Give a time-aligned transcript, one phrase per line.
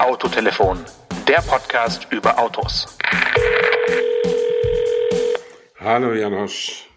[0.00, 0.78] Autotelefon,
[1.28, 2.96] der Podcast über Autos.
[5.78, 6.88] Hallo Janosch.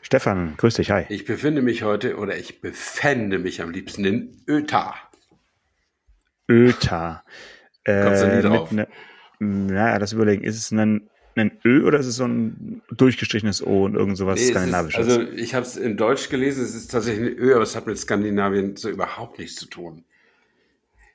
[0.00, 1.04] Stefan, grüß dich, hi.
[1.08, 4.96] Ich befinde mich heute oder ich befände mich am liebsten in Öta.
[6.50, 7.22] Öta.
[7.86, 8.72] Kommst du nie drauf?
[8.72, 8.88] Ne,
[9.38, 10.42] naja, das überlegen.
[10.42, 14.40] Ist es ein, ein Ö oder ist es so ein durchgestrichenes O und irgend sowas
[14.40, 14.98] Nee, es ist, Skandinavisches?
[14.98, 17.86] also ich habe es in Deutsch gelesen, es ist tatsächlich ein Ö, aber es hat
[17.86, 20.04] mit Skandinavien so überhaupt nichts zu tun.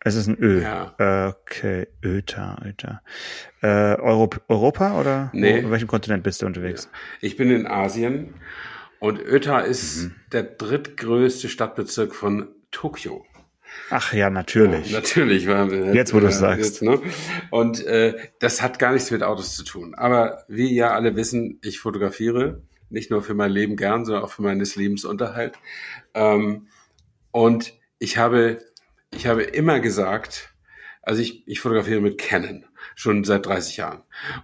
[0.02, 0.62] Es ist ein Ö.
[0.62, 0.94] Ja.
[0.98, 3.02] Äh, Okay, Öta, Öta.
[3.62, 3.68] Äh,
[4.00, 5.62] Europ Europa oder Nee.
[5.62, 6.90] wo, auf welchem Kontinent bist du unterwegs?
[7.22, 8.36] Ich bin in Asien
[9.00, 10.16] und Öta ist Mhm.
[10.32, 13.26] der drittgrößte Stadtbezirk von Tokio.
[13.90, 14.92] Ach ja, natürlich.
[14.92, 15.48] Natürlich.
[15.48, 16.82] War, Jetzt, wo du es sagst.
[16.82, 17.00] Jetzt, ne?
[17.52, 19.94] Und äh, das hat gar nichts mit Autos zu tun.
[19.96, 24.32] Aber wie ja alle wissen, ich fotografiere nicht nur für mein Leben gern, sondern auch
[24.32, 25.56] für meines Lebensunterhalt.
[26.14, 26.68] Ähm,
[27.32, 28.60] und ich habe,
[29.14, 30.54] ich habe immer gesagt,
[31.02, 34.04] also ich, ich fotografiere mit Canon schon seit 30 Jahren.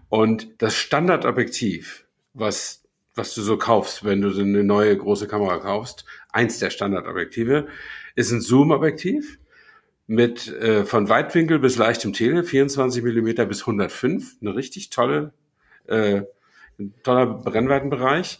[0.10, 2.84] Und das Standardobjektiv, was,
[3.16, 7.68] was du so kaufst, wenn du eine neue große Kamera kaufst, eins der Standardobjektive,
[8.16, 9.40] ist ein Zoom-Objektiv
[10.08, 15.34] mit äh, von Weitwinkel bis leichtem Tele, 24 Millimeter bis 105, eine richtig tolle,
[15.88, 16.22] äh,
[17.04, 18.40] toller Brennweitenbereich,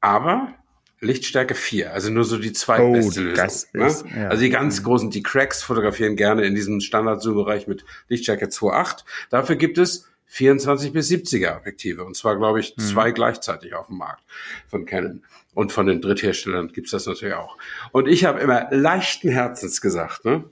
[0.00, 0.54] aber
[1.00, 3.66] Lichtstärke 4, also nur so die zweitbeste Oh, Lösung.
[3.74, 3.86] ne?
[3.86, 4.28] ist- ja.
[4.28, 9.04] Also die ganz großen, die Cracks fotografieren gerne in diesem Standard-Zoom-Bereich mit Lichtstärke 2.8.
[9.30, 13.98] Dafür gibt es 24 bis 70er Objektive und zwar, glaube ich, zwei gleichzeitig auf dem
[13.98, 14.22] Markt
[14.68, 15.22] von Canon.
[15.52, 17.56] Und von den Drittherstellern gibt's das natürlich auch.
[17.92, 20.42] Und ich habe immer leichten Herzens gesagt, ne?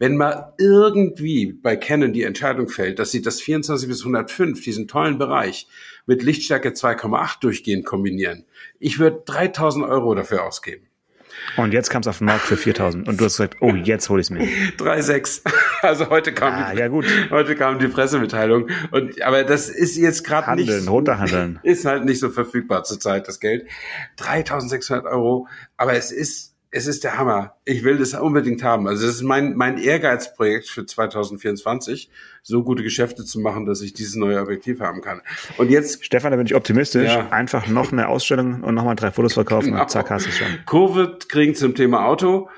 [0.00, 4.88] Wenn mal irgendwie bei Canon die Entscheidung fällt, dass sie das 24 bis 105, diesen
[4.88, 5.68] tollen Bereich,
[6.06, 8.44] mit Lichtstärke 2,8 durchgehend kombinieren,
[8.80, 10.86] ich würde 3000 Euro dafür ausgeben.
[11.56, 14.08] Und jetzt kam es auf den Markt für 4000 und du hast gesagt, oh, jetzt
[14.08, 14.42] hol ich es mir.
[14.78, 15.42] 3,6.
[15.82, 17.06] Also heute kam, Ah, die, ja gut.
[17.30, 18.68] heute kam die Pressemitteilung.
[18.90, 21.58] Und, aber das ist jetzt gerade nicht, Handeln, runterhandeln.
[21.62, 23.66] ist halt nicht so verfügbar zurzeit, das Geld.
[24.16, 25.48] 3600 Euro.
[25.78, 27.54] Aber es ist, es ist der Hammer.
[27.64, 28.86] Ich will das unbedingt haben.
[28.86, 32.10] Also das ist mein, mein Ehrgeizprojekt für 2024,
[32.42, 35.20] so gute Geschäfte zu machen, dass ich dieses neue Objektiv haben kann.
[35.58, 37.08] Und jetzt Stefan, da bin ich optimistisch.
[37.10, 37.28] Ja.
[37.30, 39.82] Einfach noch eine Ausstellung und nochmal drei Fotos verkaufen Genau.
[39.82, 40.46] und zack, hast du es schon.
[40.66, 42.48] Kurve kriegen zum Thema Auto.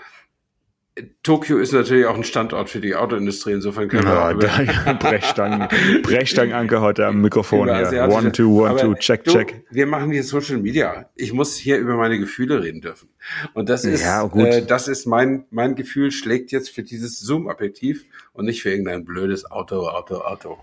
[1.22, 3.53] Tokio ist natürlich auch ein Standort für die Autoindustrie.
[3.53, 5.69] Insofern können wir Ja, über, da, Brechstangen,
[6.03, 8.08] Brechstangenanker heute am Mikrofon hier.
[8.10, 9.64] One, two, one, two, check, du, check.
[9.70, 11.08] Wir machen hier Social Media.
[11.14, 13.08] Ich muss hier über meine Gefühle reden dürfen.
[13.54, 14.26] Und das ist, Ja.
[14.36, 18.04] Äh, das ist mein, mein Gefühl schlägt jetzt für dieses Zoom-Objektiv
[18.34, 20.58] und nicht für irgendein blödes Auto, Auto, Auto.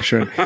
[0.00, 0.28] Schön.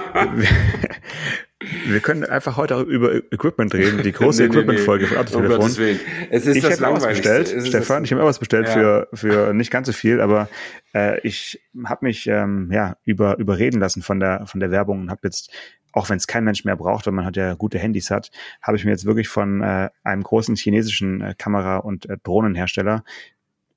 [1.87, 5.09] Wir, können einfach heute auch über Equipment reden, die große Nee, nee, Equipment-Folge nee.
[5.09, 5.59] von Um Autotelefon.
[5.59, 6.01] Gottes Willen.
[6.31, 8.03] Es ist ich das habe was bestellt, Es ist Stefan.
[8.05, 8.73] Ich habe mir was bestellt Ja.
[8.73, 10.49] für für nicht ganz so viel, aber
[10.95, 15.11] äh, ich habe mich ähm, ja über überreden lassen von der von der Werbung und
[15.11, 15.51] habe jetzt
[15.93, 18.31] auch wenn es kein Mensch mehr braucht und man hat ja gute Handys hat,
[18.63, 23.05] habe ich mir jetzt wirklich von äh, einem großen chinesischen äh, Kamera- und äh, Drohnenhersteller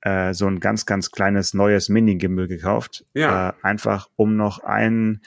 [0.00, 3.50] äh, so ein ganz ganz kleines neues Mini-Gimbal gekauft, Ja.
[3.50, 5.20] äh, einfach um noch ein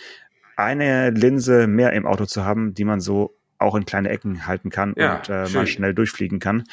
[0.57, 4.69] eine Linse mehr im Auto zu haben, die man so auch in kleine Ecken halten
[4.69, 6.63] kann Ja, und äh, mal schnell durchfliegen kann,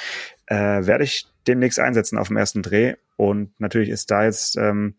[0.47, 2.95] äh, werde ich demnächst einsetzen auf dem ersten Dreh.
[3.17, 4.97] Und natürlich ist da jetzt ähm,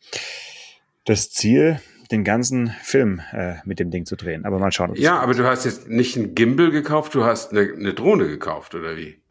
[1.05, 1.79] das Ziel,
[2.11, 4.45] den ganzen Film äh, mit dem Ding zu drehen.
[4.45, 4.93] Aber mal schauen.
[4.95, 8.75] ja, aber du hast jetzt nicht ein Gimbal gekauft, du hast eine, eine Drohne gekauft,
[8.75, 9.21] oder wie?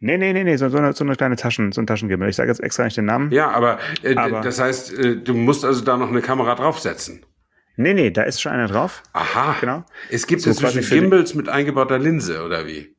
[0.00, 2.28] Nee, nee, nee, nee, so, so, eine, so eine kleine Taschen, so ein Taschengimbal.
[2.28, 3.30] Ich sage jetzt extra nicht den Namen.
[3.30, 7.24] Ja, aber, äh, Aber- das heißt, äh, du musst also da noch eine Kamera draufsetzen.
[7.76, 9.02] Nee, nee, da ist schon einer drauf.
[9.12, 9.56] Aha.
[9.60, 9.84] Genau.
[10.10, 12.94] Es gibt So inzwischen Gimbals mit eingebauter Linse, oder wie?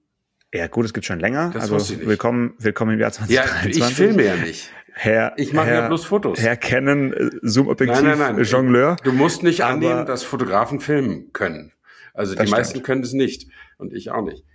[0.53, 1.51] Ja, gut, es gibt schon länger.
[1.53, 2.07] Das also ich nicht.
[2.09, 3.77] willkommen, willkommen im Jahr Ja, 2023.
[3.83, 4.71] ich filme ja nicht.
[4.97, 6.39] Herr, Ich mache ja bloß Fotos.
[6.39, 8.43] Herr Canon, äh, Zoom-Objektiv, Nein, nein, nein.
[8.45, 8.95] Jongleur.
[9.03, 11.73] Du musst nicht Aber- annehmen, dass Fotografen filmen können.
[12.13, 12.85] Also die meisten stimmt.
[12.85, 13.49] können es nicht.
[13.77, 14.45] Und ich auch nicht.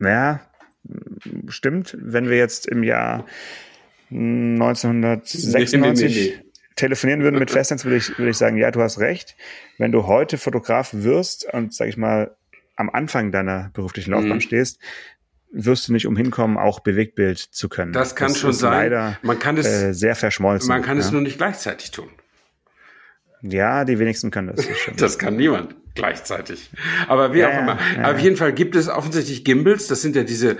[0.00, 0.40] Ja,
[1.48, 1.96] stimmt.
[2.00, 3.24] Wenn wir jetzt im Jahr
[4.10, 6.45] 1996 Nee, nee, nee, nee.
[6.76, 9.34] Telefonieren würden mit Festnetz, würde ich, würde ich sagen, ja, du hast recht.
[9.78, 12.36] Wenn du heute Fotograf wirst und, sag ich mal,
[12.76, 14.40] am Anfang deiner beruflichen Laufbahn Mhm.
[14.42, 14.78] stehst,
[15.50, 17.92] wirst du nicht umhin kommen, auch Bewegtbild zu können.
[17.92, 18.72] Das kann schon ist sein.
[18.72, 20.68] Leider Man kann es, äh, sehr verschmolzen.
[20.68, 21.04] man kann ja.
[21.04, 22.10] es nur nicht gleichzeitig tun.
[23.42, 24.66] ja, die wenigsten können das.
[24.66, 24.76] das.
[24.96, 26.70] Das kann niemand gleichzeitig.
[27.08, 27.78] Aber wie Ja, auch ja, immer.
[27.96, 28.24] ja, auf ja.
[28.24, 29.88] jeden Fall gibt es offensichtlich Gimbals.
[29.88, 30.52] Das sind ja diese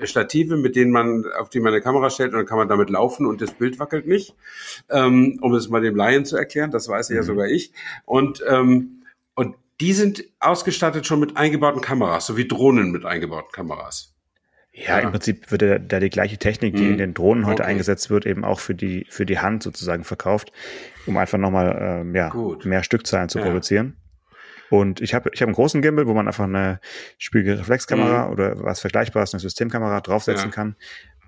[0.00, 2.68] äh, Stative, mit denen man, auf die man eine Kamera stellt und dann kann man
[2.68, 4.34] damit laufen und das Bild wackelt nicht.
[4.90, 7.16] Ähm, um es mal dem Laien zu erklären, das weiß Mhm.
[7.16, 7.72] ja sogar ich.
[8.04, 9.02] Und, ähm,
[9.34, 14.12] und die sind ausgestattet schon mit eingebauten Kameras, so wie Drohnen mit eingebauten Kameras.
[14.72, 16.90] Ja, im Prinzip würde da die gleiche Technik, die Mhm.
[16.92, 17.72] in den Drohnen heute Okay.
[17.72, 20.52] eingesetzt wird, eben auch für die, für die Hand sozusagen verkauft,
[21.06, 22.64] um einfach nochmal ähm, ja, Gut.
[22.66, 23.44] mehr Stückzahlen zu Ja.
[23.46, 23.96] produzieren.
[24.70, 26.80] Und ich habe ich hab einen großen Gimbal, wo man einfach eine
[27.18, 30.50] Spiegelreflexkamera oder was Vergleichbares, eine Systemkamera draufsetzen Mhm.
[30.50, 30.54] Ja.
[30.54, 30.76] kann.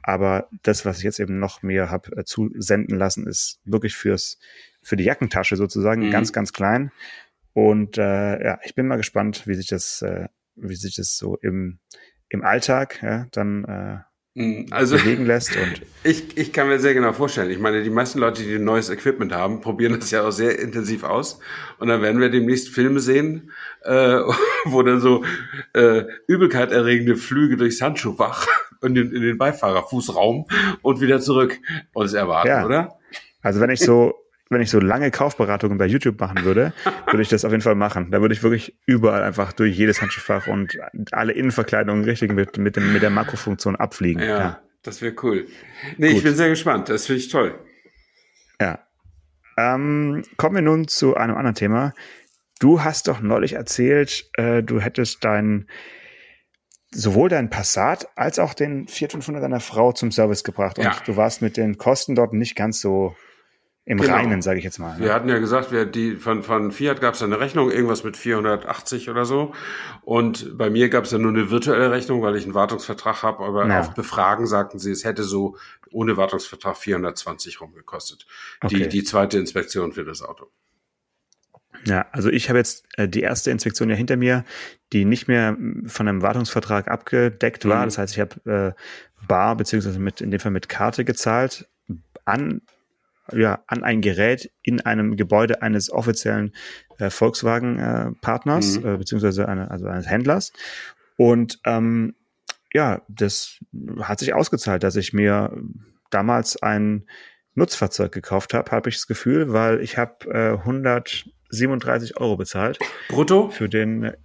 [0.04, 4.38] Aber das, was ich jetzt eben noch mir habe äh, zusenden lassen, ist wirklich fürs
[4.82, 6.10] für die Jackentasche sozusagen Mhm.
[6.10, 6.90] ganz, ganz klein.
[7.52, 11.36] Und äh, ja, ich bin mal gespannt, wie sich das, äh, wie sich das so
[11.36, 11.78] im,
[12.30, 14.00] im Alltag ja, dann äh, Mhm.
[14.70, 15.54] Also bewegen lässt.
[15.54, 17.50] Und ich, ich kann mir sehr genau vorstellen.
[17.50, 21.04] Ich meine, die meisten Leute, die neues Equipment haben, probieren das ja auch sehr intensiv
[21.04, 21.38] aus.
[21.78, 23.50] Und dann werden wir demnächst Filme sehen,
[23.82, 24.20] äh,
[24.64, 25.22] wo dann so
[25.74, 28.46] äh, übelkeiterregende Flüge durchs Handschuhfach
[28.80, 30.46] und in, in den Beifahrerfußraum
[30.80, 31.58] und wieder zurück
[31.92, 32.64] uns erwarten, Ja.
[32.64, 32.98] oder?
[33.42, 34.14] also wenn ich so,
[34.52, 36.72] wenn ich so lange Kaufberatungen bei YouTube machen würde,
[37.06, 38.10] würde ich das auf jeden Fall machen.
[38.10, 40.78] Da würde ich wirklich überall einfach durch jedes Handschuhfach und
[41.12, 44.22] alle Innenverkleidungen richtig mit, mit, dem, mit der Makrofunktion abfliegen.
[44.22, 45.46] Ja, das wäre cool.
[45.96, 46.24] Nee, ich Gut.
[46.24, 46.88] bin sehr gespannt.
[46.88, 47.58] Das finde ich toll.
[48.60, 48.78] Ja.
[49.58, 51.92] Ähm, kommen wir nun zu einem anderen Thema.
[52.60, 55.68] Du hast doch neulich erzählt, äh, du hättest dein
[56.94, 60.96] sowohl dein Passat als auch den Fiat 500 deiner Frau zum Service gebracht und Ja.
[61.06, 63.16] du warst mit den Kosten dort nicht ganz so
[63.84, 64.14] im Genau.
[64.14, 64.96] Reinen, sage ich jetzt mal.
[64.96, 65.04] ne?
[65.04, 68.16] Wir hatten ja gesagt, wir, die, von, von Fiat gab es eine Rechnung, irgendwas mit
[68.16, 69.52] 480 oder so.
[70.02, 73.44] Und bei mir gab es ja nur eine virtuelle Rechnung, weil ich einen Wartungsvertrag habe.
[73.44, 73.80] Aber Ja.
[73.80, 75.56] auf Befragen sagten sie, es hätte so
[75.90, 78.26] ohne Wartungsvertrag 420 rumgekostet.
[78.70, 78.88] Die, Okay.
[78.88, 80.46] die zweite Inspektion für das Auto.
[81.84, 84.44] Ja, also ich habe jetzt äh, die erste Inspektion ja hinter mir,
[84.92, 85.56] die nicht mehr
[85.86, 87.80] von einem Wartungsvertrag abgedeckt war.
[87.80, 87.84] Mhm.
[87.86, 91.66] Das heißt, ich habe äh, bar beziehungsweise mit in dem Fall mit Karte gezahlt
[92.24, 92.60] an
[93.32, 96.52] ja an ein Gerät in einem Gebäude eines offiziellen
[96.98, 98.86] äh, Volkswagen äh, Partners Mhm.
[98.86, 100.52] äh, beziehungsweise eine, also eines Händlers
[101.16, 102.14] und ähm,
[102.74, 103.58] ja, das
[104.00, 105.54] hat sich ausgezahlt, dass ich mir
[106.10, 107.06] damals ein
[107.54, 112.78] Nutzfahrzeug gekauft habe, habe ich das Gefühl, weil ich habe äh, 137 Euro bezahlt
[113.08, 113.50] Brutto?
[113.50, 114.16] für den, äh,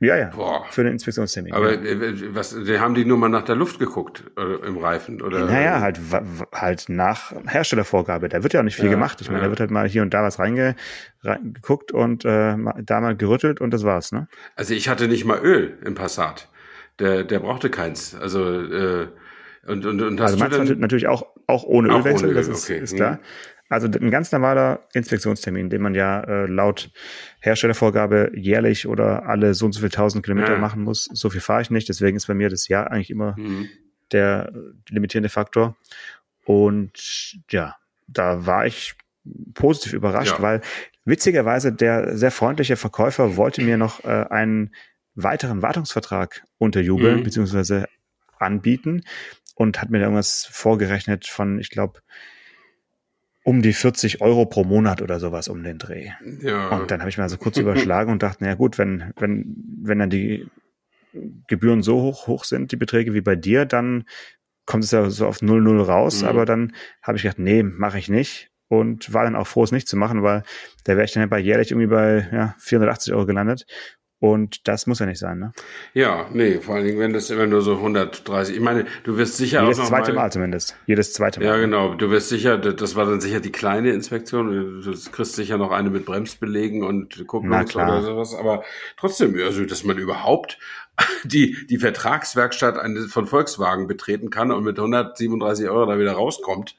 [0.00, 0.64] ja, ja, Boah.
[0.70, 1.52] für den Inspektionstermin.
[1.52, 1.80] Aber ja.
[1.80, 5.22] äh, was, die haben die nur mal nach der Luft geguckt äh, im Reifen?
[5.22, 5.44] Oder?
[5.46, 6.00] Naja, halt,
[6.52, 8.28] halt nach Herstellervorgabe.
[8.28, 9.20] Da wird ja auch nicht viel Ja, gemacht.
[9.20, 9.44] Ich meine, ja.
[9.44, 10.74] da wird halt mal hier und da was reinge,
[11.22, 14.26] reingeguckt und äh, da mal gerüttelt und das war's, ne?
[14.56, 16.48] Also ich hatte nicht mal Öl im Passat.
[16.98, 18.14] Der, der brauchte keins.
[18.14, 19.08] Also äh,
[19.66, 22.48] und, und, und hast Also du dann, natürlich auch, auch ohne Auch Ölwechsel, ohne das
[22.48, 22.78] Öl, ist, okay.
[22.78, 22.96] ist Mhm.
[22.96, 23.18] klar.
[23.70, 26.90] Also ein ganz normaler Inspektionstermin, den man ja äh, laut
[27.40, 30.58] Herstellervorgabe jährlich oder alle so und so viel tausend Kilometer Ja.
[30.58, 31.04] machen muss.
[31.12, 33.68] So viel fahre ich nicht, deswegen ist bei mir das Jahr eigentlich immer Mhm.
[34.12, 34.58] der äh,
[34.92, 35.76] limitierende Faktor.
[36.44, 37.76] Und ja,
[38.08, 38.94] da war ich
[39.54, 40.42] positiv überrascht, Ja.
[40.42, 40.60] weil
[41.04, 44.74] witzigerweise der sehr freundliche Verkäufer wollte mir noch äh, einen
[45.14, 47.22] weiteren Wartungsvertrag unterjubeln, Mhm.
[47.22, 47.86] beziehungsweise
[48.38, 49.02] anbieten
[49.54, 52.00] und hat mir da irgendwas vorgerechnet von, ich glaube,
[53.42, 56.10] um die 40 Euro pro Monat oder sowas um den Dreh.
[56.40, 56.68] Ja.
[56.68, 59.98] Und dann habe ich mir also kurz überschlagen und dachte, naja gut, wenn, wenn, wenn
[59.98, 60.46] dann die
[61.48, 64.04] Gebühren so hoch, hoch sind, die Beträge wie bei dir, dann
[64.66, 66.22] kommt es ja so auf 0,0 raus.
[66.22, 66.28] Mhm.
[66.28, 66.72] Aber dann
[67.02, 68.50] habe ich gedacht, nee, mache ich nicht.
[68.68, 70.44] Und war dann auch froh, es nicht zu machen, weil
[70.84, 73.66] da wäre ich dann ja bei jährlich irgendwie bei ja, 480 Euro gelandet.
[74.20, 75.52] Und das muss ja nicht sein, ne?
[75.94, 78.54] Ja, nee, vor allen Dingen, wenn das immer nur so 130.
[78.54, 80.76] Ich meine, du wirst sicher Jedes auch noch zweite mal, Mal zumindest.
[80.84, 81.46] Jedes zweite Mal.
[81.46, 81.94] Ja, genau.
[81.94, 84.82] Du wirst sicher, das war dann sicher die kleine Inspektion.
[84.82, 87.64] Du kriegst sicher noch eine mit Bremsbelegen und klar.
[87.72, 88.34] oder sowas.
[88.34, 88.62] Aber
[88.98, 90.58] trotzdem, also, dass man überhaupt
[91.24, 92.76] die, die Vertragswerkstatt
[93.08, 96.76] von Volkswagen betreten kann und mit 137 Euro da wieder rauskommt,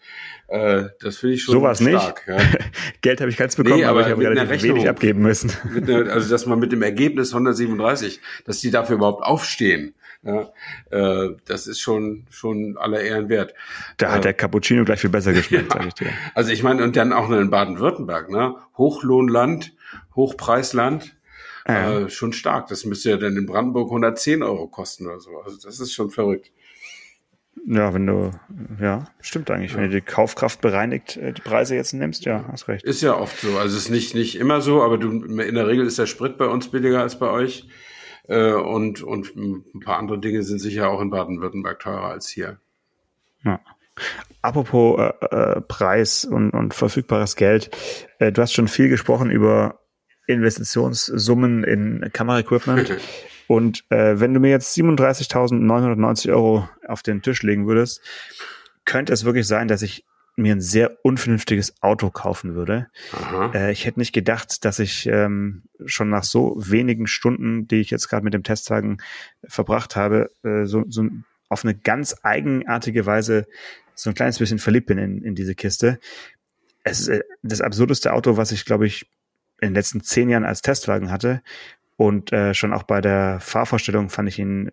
[0.52, 2.00] äh, das finde ich schon Sowas nicht.
[2.02, 2.24] stark.
[2.28, 2.38] Ja.
[3.02, 4.76] Geld habe ich keins bekommen, Nee, aber, aber ich habe relativ Rechnung.
[4.76, 5.52] wenig abgeben müssen.
[5.76, 10.52] Einer, also, dass man mit dem Ergebnis 137, dass die dafür überhaupt aufstehen, ja,
[10.92, 13.56] äh, das ist schon, schon aller Ehren wert.
[13.98, 15.86] Da hat Äh, der Cappuccino gleich viel besser geschmeckt, Ja.
[15.86, 16.10] ich dir.
[16.36, 18.54] Also ich meine, und dann auch noch in Baden-Württemberg, ne?
[18.78, 19.74] Hochlohnland,
[20.16, 21.16] Hochpreisland,
[21.68, 22.02] Ja.
[22.02, 22.68] äh, schon stark.
[22.68, 25.40] Das müsste ja dann in Brandenburg 110 Euro kosten oder so.
[25.42, 26.52] Also das ist schon verrückt.
[27.66, 28.32] Ja, wenn du,
[28.80, 29.76] ja, stimmt eigentlich.
[29.76, 32.84] Wenn du die Kaufkraft bereinigt, äh, die Preise jetzt nimmst, ja, hast recht.
[32.84, 33.58] Ist ja oft so.
[33.58, 36.38] Also es ist nicht, nicht immer so, aber du, in der Regel ist der Sprit
[36.38, 37.68] bei uns billiger als bei euch.
[38.28, 42.60] Äh, und, und ein paar andere Dinge sind sicher auch in Baden-Württemberg teurer als hier.
[43.44, 43.60] Ja.
[44.42, 47.70] Apropos äh, äh, Preis und, und verfügbares Geld.
[48.20, 49.80] Du hast schon viel gesprochen über
[50.28, 52.98] Investitionssummen in Kameraequipment.
[53.48, 58.02] Und äh, wenn du mir jetzt 37.990 Euro auf den Tisch legen würdest,
[58.86, 60.06] könnte es wirklich sein, dass ich
[60.36, 62.88] mir ein sehr unvernünftiges Auto kaufen würde.
[63.54, 67.90] Äh, ich hätte nicht gedacht, dass ich ähm, schon nach so wenigen Stunden, die ich
[67.90, 68.98] jetzt gerade mit dem Testtagen
[69.44, 71.08] verbracht habe, äh, so, so
[71.50, 73.46] auf eine ganz eigenartige Weise
[73.94, 76.00] so ein kleines bisschen verliebt bin in, in diese Kiste.
[76.84, 79.06] Es ist äh, das absurdeste Auto, was ich, glaube ich,
[79.60, 81.42] in den letzten zehn Jahren als Testwagen hatte.
[82.02, 84.72] Und äh, schon auch bei der Fahrvorstellung fand ich ihn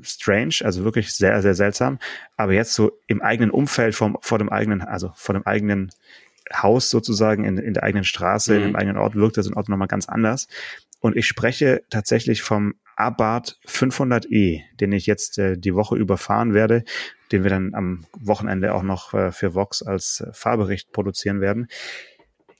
[0.00, 1.98] strange, also wirklich sehr, sehr seltsam.
[2.36, 5.90] Aber jetzt so im eigenen Umfeld, vom, vor dem eigenen, also vor dem eigenen
[6.54, 8.58] Haus sozusagen, in, in der eigenen Straße, mhm.
[8.58, 10.46] in dem eigenen Ort, wirkt das ein Auto nochmal ganz anders.
[11.00, 16.84] Und ich spreche tatsächlich vom Abarth 500e, den ich jetzt äh, die Woche überfahren werde,
[17.32, 21.66] den wir dann am Wochenende auch noch äh, für Vox als äh, Fahrbericht produzieren werden.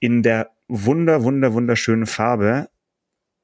[0.00, 2.68] In der wunder, wunder, wunderschönen Farbe,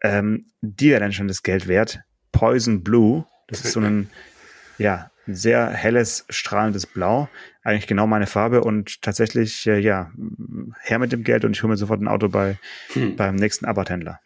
[0.03, 2.01] ähm, die wäre dann schon das Geld wert.
[2.33, 3.27] Poison Blue.
[3.49, 4.11] Das ist so ein,
[4.79, 7.29] ja, sehr helles, strahlendes Blau.
[7.63, 10.11] Eigentlich genau meine Farbe und tatsächlich, äh, ja,
[10.81, 12.59] her mit dem Geld und ich hole mir sofort ein Auto bei,
[12.93, 13.17] hm.
[13.17, 14.21] beim nächsten Abarth-Händler.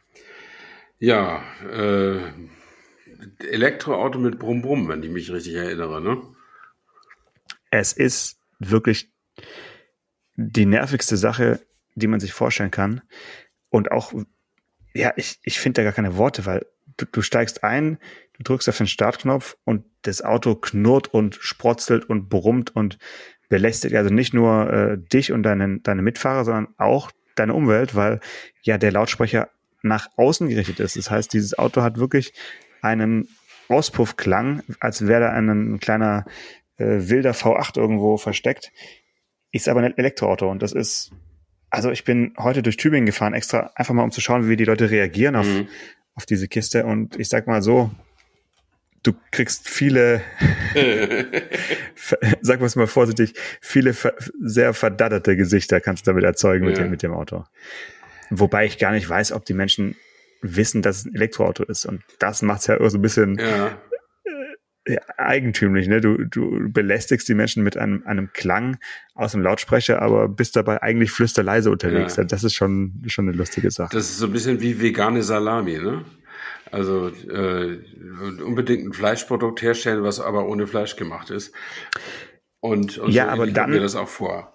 [0.99, 2.21] Ja, äh,
[3.41, 6.23] Elektroauto mit Brumm Brumm, wenn ich mich richtig erinnere, ne?
[7.71, 9.11] Es ist wirklich
[10.37, 11.61] die nervigste Sache,
[11.95, 13.03] die man sich vorstellen kann.
[13.71, 14.13] Und auch,
[14.95, 17.99] ja, ich, ich finde da gar keine Worte, weil du, du steigst ein,
[18.35, 22.99] du drückst auf den Startknopf und das Auto knurrt und sprotzelt und brummt und
[23.49, 28.21] belästigt also nicht nur äh, dich und deine, deine Mitfahrer, sondern auch deine Umwelt, weil
[28.63, 29.51] ja der Lautsprecher
[29.83, 30.97] nach außen gerichtet ist.
[30.97, 32.33] Das heißt, dieses Auto hat wirklich
[32.81, 33.29] einen
[33.69, 36.25] Auspuffklang, als wäre da ein kleiner
[36.77, 38.73] äh, wilder V8 irgendwo versteckt.
[39.51, 41.13] Ist aber ein Elektroauto und das ist,
[41.73, 44.67] also ich bin heute durch Tübingen gefahren, extra einfach mal um zu schauen, wie die
[44.67, 45.69] Leute reagieren auf, mhm.
[46.15, 47.91] auf diese Kiste und ich sag mal so,
[49.03, 50.21] du kriegst viele,
[52.43, 53.97] sag es mal vorsichtig, viele
[54.43, 56.85] sehr verdatterte Gesichter kannst du damit erzeugen mit, ja.
[56.85, 57.45] dem, mit dem Auto.
[58.29, 59.97] Wobei ich gar nicht weiß, ob die Menschen
[60.43, 61.87] wissen, dass es ein Elektroauto ist.
[61.87, 63.79] Und das macht es ja so ein bisschen ja.
[65.17, 65.87] Eigentümlich.
[65.87, 66.01] Ne?
[66.01, 68.79] Du, du belästigst die Menschen mit einem, einem Klang
[69.15, 72.17] aus dem Lautsprecher, aber bist dabei eigentlich flüsterleise unterwegs.
[72.17, 72.25] Ja.
[72.25, 73.95] Das ist schon, schon eine lustige Sache.
[73.95, 76.05] Das ist so ein bisschen wie vegane Salami, ne?
[76.71, 77.79] Also äh,
[78.43, 81.55] unbedingt ein Fleischprodukt herstellen, was aber ohne Fleisch gemacht ist.
[82.61, 84.53] Und, und ja, so aber dann mir das auch vor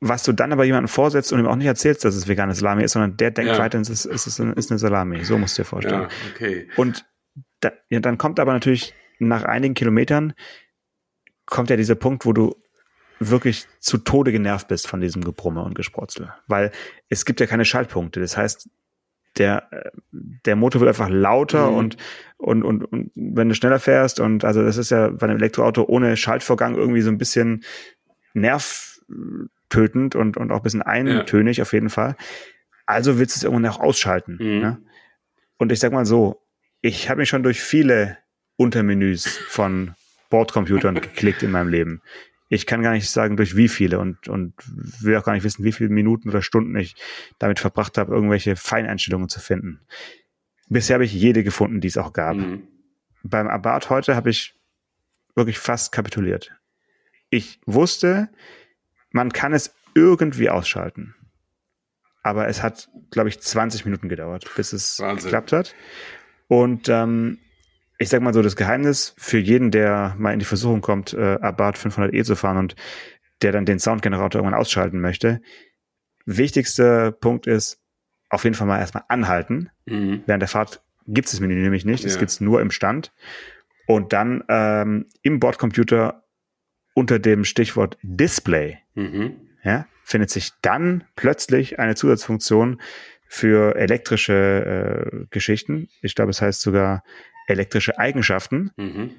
[0.00, 2.84] was du dann aber jemandem vorsetzt und ihm auch nicht erzählst, dass es vegane Salami
[2.84, 3.58] ist, sondern der denkt ja.
[3.58, 5.24] weiter, es ist, es ist, eine, ist eine Salami.
[5.24, 6.02] So musst du dir vorstellen.
[6.02, 6.68] Ja, okay.
[6.76, 7.04] Und
[7.60, 10.34] da, ja, dann kommt aber natürlich nach einigen Kilometern
[11.46, 12.54] kommt ja dieser Punkt, wo du
[13.20, 16.32] wirklich zu Tode genervt bist von diesem Gebrumme und Gesprotzel.
[16.46, 16.70] Weil
[17.08, 18.20] es gibt ja keine Schaltpunkte.
[18.20, 18.68] Das heißt,
[19.38, 19.68] der,
[20.12, 21.76] der Motor wird einfach lauter mhm.
[21.76, 21.96] und,
[22.38, 25.84] und, und, und wenn du schneller fährst und also das ist ja bei einem Elektroauto
[25.84, 27.64] ohne Schaltvorgang irgendwie so ein bisschen
[28.34, 29.00] nerv,
[29.68, 31.62] tötend und, und auch ein bisschen eintönig ja.
[31.62, 32.16] auf jeden Fall.
[32.86, 34.38] Also willst du es irgendwann auch ausschalten.
[34.40, 34.60] Mhm.
[34.60, 34.82] Ne?
[35.58, 36.42] Und ich sag mal so,
[36.80, 38.16] ich habe mich schon durch viele
[38.58, 39.94] Untermenüs von
[40.30, 42.02] Bordcomputern geklickt in meinem Leben.
[42.50, 44.54] Ich kann gar nicht sagen, durch wie viele und, und
[45.00, 46.96] will auch gar nicht wissen, wie viele Minuten oder Stunden ich
[47.38, 49.80] damit verbracht habe, irgendwelche Feineinstellungen zu finden.
[50.68, 52.36] Bisher habe ich jede gefunden, die es auch gab.
[52.36, 52.66] Mhm.
[53.22, 54.54] Beim Abarth heute habe ich
[55.34, 56.52] wirklich fast kapituliert.
[57.30, 58.28] Ich wusste,
[59.10, 61.14] man kann es irgendwie ausschalten.
[62.22, 65.24] Aber es hat, glaube ich, 20 Minuten gedauert, bis es Wahnsinn.
[65.24, 65.74] geklappt hat.
[66.48, 67.38] Und ähm,
[67.98, 71.38] ich sag mal so, das Geheimnis für jeden, der mal in die Versuchung kommt, äh,
[71.40, 72.76] Abarth 500e zu fahren und
[73.42, 75.40] der dann den Soundgenerator irgendwann ausschalten möchte,
[76.24, 77.80] wichtigster Punkt ist,
[78.30, 79.70] auf jeden Fall mal erstmal anhalten.
[79.86, 80.22] Mhm.
[80.26, 82.20] Während der Fahrt gibt es das Menü nämlich nicht, es ja.
[82.20, 83.12] gibt es nur im Stand.
[83.86, 86.24] Und dann ähm, im Bordcomputer
[86.94, 89.36] unter dem Stichwort Display mhm.
[89.62, 92.80] ja, findet sich dann plötzlich eine Zusatzfunktion
[93.26, 95.88] für elektrische äh, Geschichten.
[96.02, 97.02] Ich glaube, es heißt sogar
[97.48, 98.70] elektrische Eigenschaften.
[98.76, 99.10] Mhm.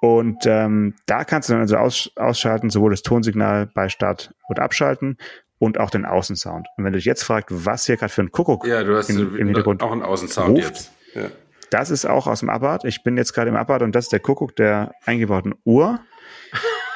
[0.00, 4.60] Und ähm, da kannst du dann also aus, ausschalten, sowohl das Tonsignal bei Start und
[4.60, 5.16] Abschalten
[5.58, 6.68] und auch den Außensound.
[6.76, 9.10] Und wenn du dich jetzt fragst, was hier gerade für ein Kuckuck ja, du hast
[9.10, 10.92] im, im Hintergrund auch einen Außensound ruft, jetzt.
[11.14, 11.30] Ja.
[11.70, 12.84] Das ist auch aus dem Abarth.
[12.84, 16.00] Ich bin jetzt gerade im Abarth und das ist der Kuckuck der eingebauten Uhr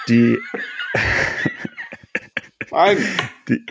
[0.08, 0.38] die,
[3.48, 3.64] die,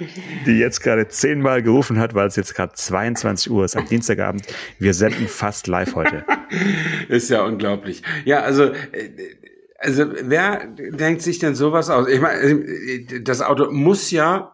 [0.45, 4.43] die jetzt gerade zehnmal gerufen hat, weil es jetzt gerade 22 Uhr ist am Dienstagabend.
[4.79, 6.25] Wir senden fast live heute.
[7.09, 8.03] ist ja unglaublich.
[8.25, 9.09] Ja, also, äh,
[9.77, 12.07] also wer denkt sich denn sowas aus?
[12.07, 12.65] Ich meine,
[13.21, 14.51] das Auto muss ja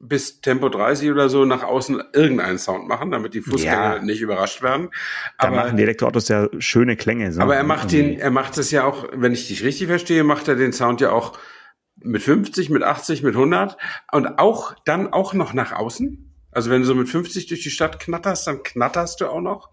[0.00, 4.02] bis Tempo 30 oder so nach außen irgendeinen Sound machen, damit die Fußgänger ja.
[4.02, 4.90] nicht überrascht werden.
[5.38, 7.32] Aber da machen die Elektroautos ja schöne Klänge.
[7.32, 7.40] So.
[7.40, 10.46] Aber er macht den, er macht es ja auch, wenn ich dich richtig verstehe, macht
[10.46, 11.36] er den Sound ja auch
[12.02, 13.76] mit 50, mit 80, mit 100
[14.12, 16.32] und auch dann auch noch nach außen.
[16.50, 19.70] Also wenn du so mit 50 durch die Stadt knatterst, dann knatterst du auch noch.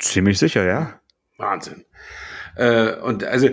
[0.00, 1.00] Ziemlich sicher, ja.
[1.38, 1.84] Wahnsinn.
[2.56, 3.48] Äh, und also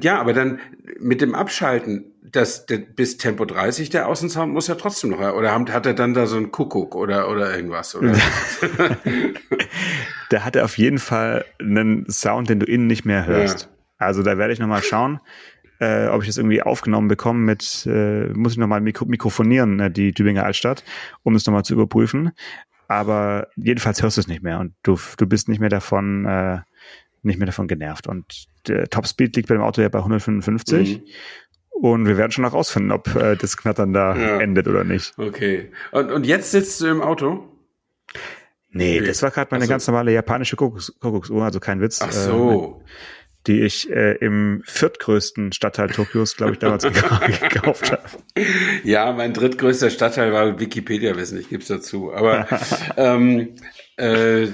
[0.00, 0.60] Ja, aber dann
[1.00, 5.52] mit dem Abschalten, das, das bis Tempo 30 der Außensound muss ja trotzdem noch, oder
[5.52, 7.94] hat er dann da so einen Kuckuck oder, oder irgendwas?
[7.96, 8.14] Oder?
[10.30, 13.62] der hatte auf jeden Fall einen Sound, den du innen nicht mehr hörst.
[13.62, 13.68] Ja.
[13.98, 15.20] Also da werde ich nochmal schauen,
[15.80, 19.90] äh, ob ich das irgendwie aufgenommen bekomme mit, äh, muss ich nochmal mikro mikrofonieren, äh,
[19.90, 20.84] die Tübinger Altstadt,
[21.22, 22.32] um es nochmal zu überprüfen.
[22.88, 26.58] Aber jedenfalls hörst du es nicht mehr und du, du bist nicht mehr davon, äh,
[27.22, 28.06] nicht mehr davon genervt.
[28.06, 30.98] Und der Topspeed liegt bei dem Auto ja bei 155.
[30.98, 31.04] Mhm.
[31.70, 34.40] Und wir werden schon noch rausfinden, ob äh, das Knattern da ja.
[34.40, 35.12] endet oder nicht.
[35.18, 35.70] Okay.
[35.92, 37.48] Und, und jetzt sitzt du im Auto?
[38.70, 39.08] Nee, okay.
[39.08, 39.70] das war gerade meine so.
[39.70, 42.00] ganz normale japanische Kuckucks Kuckucksuhr, also kein Witz.
[42.02, 42.82] Ach so.
[42.82, 42.90] Äh,
[43.46, 46.82] die ich äh, im viertgrößten Stadtteil Tokios, glaube ich, damals
[47.50, 48.02] gekauft habe.
[48.84, 52.12] Ja, mein drittgrößter Stadtteil war Wikipedia-Wissen, ich gebe es dazu.
[52.12, 52.46] Aber
[52.96, 53.54] ähm,
[53.96, 54.48] äh,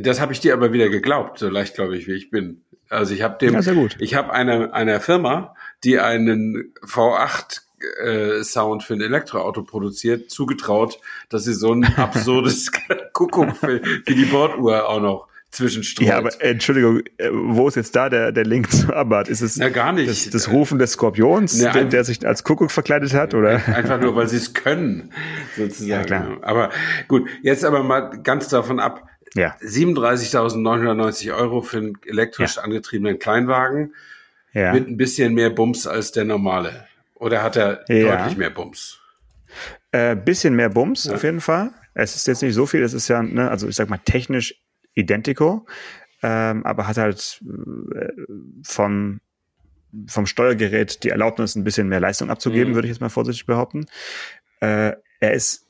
[0.00, 2.62] das habe ich dir aber wieder geglaubt, so leicht glaube ich, wie ich bin.
[2.88, 7.60] Also ich habe dem, ja, ich habe einer einer Firma, die einen V8
[8.02, 12.72] äh, Sound für ein Elektroauto produziert, zugetraut, dass sie so ein absurdes
[13.12, 16.06] Kuckuck für, für die Borduhr auch noch zwischenstreut.
[16.06, 19.28] Ja, aber Entschuldigung, äh, wo ist jetzt da der, der Link zu Abad?
[19.28, 20.08] Ist es Na, gar nicht.
[20.08, 23.62] Das, das Rufen des Skorpions, Na, der, der sich als Kuckuck verkleidet hat, oder?
[23.74, 25.12] Einfach nur, weil sie es können,
[25.56, 25.90] sozusagen.
[25.90, 26.38] Ja, klar.
[26.42, 26.70] Aber
[27.08, 29.06] gut, jetzt aber mal ganz davon ab.
[29.34, 29.54] Ja.
[29.62, 32.62] 37.990 Euro für einen elektrisch ja.
[32.62, 33.94] angetriebenen Kleinwagen
[34.52, 34.72] ja.
[34.72, 36.86] mit ein bisschen mehr Bums als der normale.
[37.14, 38.16] Oder hat er ja.
[38.16, 38.98] deutlich mehr Bums?
[39.92, 41.14] Äh, bisschen mehr Bums, ja.
[41.14, 41.70] auf jeden Fall.
[41.94, 44.54] Es ist jetzt nicht so viel, es ist ja, ne, also ich sag mal, technisch
[44.94, 45.66] identico,
[46.22, 47.42] ähm, aber hat halt
[47.94, 48.08] äh,
[48.62, 49.20] vom,
[50.06, 52.74] vom Steuergerät die Erlaubnis, ein bisschen mehr Leistung abzugeben, mhm.
[52.76, 53.86] würde ich jetzt mal vorsichtig behaupten.
[54.60, 55.66] Äh, er ist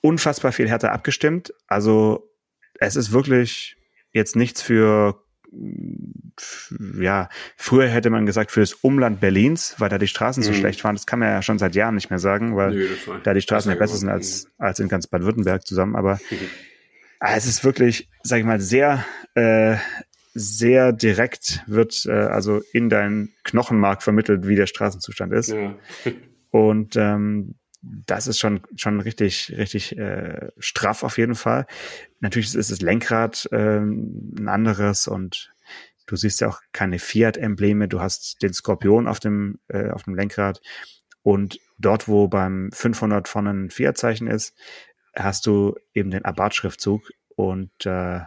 [0.00, 1.52] unfassbar viel härter abgestimmt.
[1.66, 2.30] Also
[2.78, 3.76] es ist wirklich
[4.12, 5.22] jetzt nichts für
[6.98, 10.46] ja, früher hätte man gesagt für das Umland Berlins, weil da die Straßen mhm.
[10.46, 10.94] so schlecht waren.
[10.94, 12.88] Das kann man ja schon seit Jahren nicht mehr sagen, weil Nö,
[13.22, 15.94] da die Straßen ja besser sind als, als in ganz Baden-Württemberg zusammen.
[15.94, 16.18] Aber
[17.30, 19.04] es ist wirklich, sag ich mal, sehr,
[19.34, 19.76] äh,
[20.34, 25.50] sehr direkt wird äh, also in deinen Knochenmark vermittelt, wie der Straßenzustand ist.
[25.50, 25.74] Ja.
[26.50, 31.66] Und ähm, das ist schon schon richtig richtig äh, straff auf jeden Fall.
[32.20, 35.52] Natürlich ist das Lenkrad äh, ein anderes und
[36.06, 37.88] du siehst ja auch keine Fiat-Embleme.
[37.88, 40.60] Du hast den Skorpion auf dem äh, auf dem Lenkrad
[41.22, 44.54] und dort, wo beim 500 vorne ein Fiat-Zeichen ist,
[45.14, 48.20] hast du eben den Abarth-Schriftzug und äh,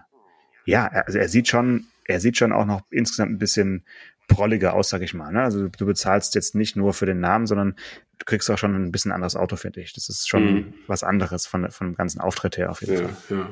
[0.65, 3.85] ja, also er sieht schon, er sieht schon auch noch insgesamt ein bisschen
[4.27, 5.31] prolliger aus, sag ich mal.
[5.31, 5.43] Ne?
[5.43, 7.75] Also du bezahlst jetzt nicht nur für den Namen, sondern
[8.17, 9.93] du kriegst auch schon ein bisschen anderes Auto, finde ich.
[9.93, 10.73] Das ist schon mhm.
[10.87, 13.37] was anderes von, von dem ganzen Auftritt her auf jeden ja, Fall.
[13.37, 13.49] Ja.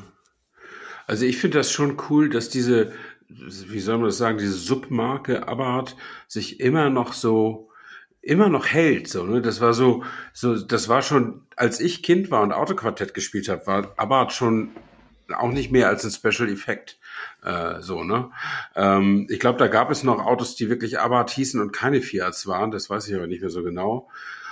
[1.06, 2.94] Also ich finde das schon cool, dass diese,
[3.28, 5.96] wie soll man das sagen, diese Submarke Abarth
[6.28, 7.70] sich immer noch so
[8.24, 9.08] immer noch hält.
[9.10, 9.42] So, ne?
[9.42, 13.68] Das war so, so, das war schon, als ich Kind war und Autoquartett gespielt habe,
[13.68, 14.70] war Abarth schon
[15.36, 16.98] auch nicht mehr als ein Special Effekt.
[17.44, 18.32] Äh, so, ne?
[18.76, 22.48] Ähm, ich glaube, da gab es noch Autos, die wirklich Abarth hießen und keine Fiats
[22.48, 22.72] waren.
[22.72, 24.10] Das weiß ich aber nicht mehr so genau.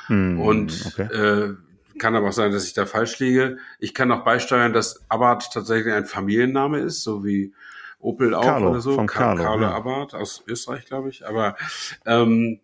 [0.07, 1.03] Hm, und okay.
[1.03, 1.55] äh,
[1.97, 3.57] kann aber auch sein, dass ich da falsch liege.
[3.79, 7.53] Ich kann auch beisteuern, dass Abarth tatsächlich ein Familienname ist, so wie
[7.99, 8.95] Opel auch Carlo, oder so.
[8.95, 9.71] Von Carlo, Carlo ja.
[9.75, 11.25] Abarth aus Österreich, glaube ich.
[11.25, 11.55] Aber
[12.05, 12.59] ähm,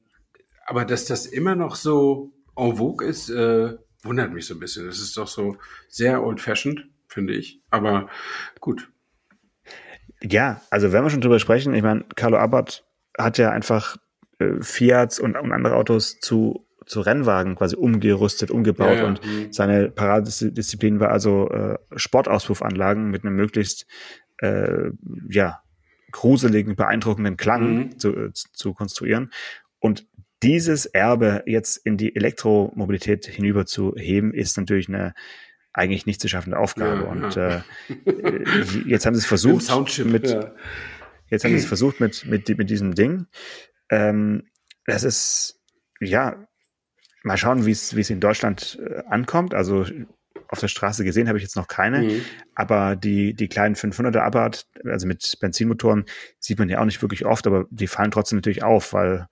[0.67, 4.86] aber dass das immer noch so en vogue ist, äh, wundert mich so ein bisschen.
[4.86, 7.62] Das ist doch so sehr old-fashioned, finde ich.
[7.71, 8.10] Aber
[8.60, 8.91] gut.
[10.21, 12.86] Ja, also wenn wir schon drüber sprechen, ich meine, Carlo Abbott
[13.17, 13.97] hat ja einfach
[14.39, 19.08] äh, Fiats und, und andere Autos zu zu Rennwagen quasi umgerüstet, umgebaut ja, ja.
[19.08, 19.51] und mhm.
[19.51, 23.86] seine Paradedisziplin war also äh, Sportauspuffanlagen mit einem möglichst
[24.38, 24.91] äh,
[25.30, 25.62] ja
[26.12, 27.99] gruseligen, beeindruckenden Klang mhm.
[27.99, 29.32] zu, äh, zu konstruieren.
[29.80, 30.08] Und
[30.43, 35.13] dieses Erbe jetzt in die Elektromobilität hinüber zu heben, ist natürlich eine
[35.73, 37.04] eigentlich nicht zu schaffende Aufgabe.
[37.04, 37.63] Ja, und ja.
[37.88, 40.52] Äh, jetzt haben sie es versucht mit, ja.
[41.30, 43.28] jetzt haben sie es versucht mit, mit, mit diesem Ding.
[43.89, 44.50] Ähm,
[44.86, 45.60] das ist,
[46.00, 46.47] ja,
[47.23, 49.54] mal schauen, wie es, wie es in Deutschland äh, ankommt.
[49.54, 49.86] Also
[50.47, 52.21] auf der Straße gesehen habe ich jetzt noch keine, mhm.
[52.56, 56.06] aber die, die kleinen 500er Abarth, also mit Benzinmotoren,
[56.39, 59.28] sieht man ja auch nicht wirklich oft, aber die fallen trotzdem natürlich auf, weil